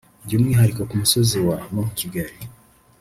by’umwihariko 0.25 0.81
ku 0.89 0.95
musozi 1.01 1.37
wa 1.47 1.57
Mont 1.73 1.91
Kigali 1.99 2.35